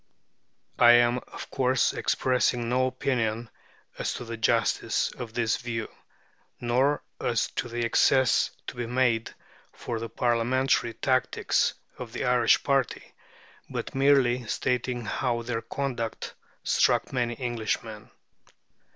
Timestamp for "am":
0.93-1.19